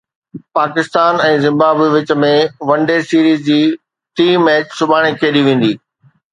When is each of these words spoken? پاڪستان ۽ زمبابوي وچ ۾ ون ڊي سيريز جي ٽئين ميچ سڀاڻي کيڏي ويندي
پاڪستان 0.59 1.19
۽ 1.25 1.35
زمبابوي 1.43 1.89
وچ 1.97 2.09
۾ 2.23 2.31
ون 2.71 2.89
ڊي 2.89 2.97
سيريز 3.11 3.39
جي 3.51 3.61
ٽئين 4.15 4.35
ميچ 4.49 4.77
سڀاڻي 4.81 5.11
کيڏي 5.23 5.41
ويندي 5.51 5.73